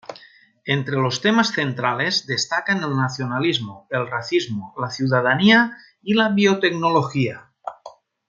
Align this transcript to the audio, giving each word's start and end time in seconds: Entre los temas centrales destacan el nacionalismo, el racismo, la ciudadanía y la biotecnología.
Entre 0.65 0.95
los 0.95 1.21
temas 1.21 1.49
centrales 1.49 2.25
destacan 2.25 2.81
el 2.83 2.95
nacionalismo, 2.97 3.85
el 3.91 4.07
racismo, 4.07 4.73
la 4.79 4.89
ciudadanía 4.89 5.77
y 6.01 6.15
la 6.15 6.29
biotecnología. 6.29 7.51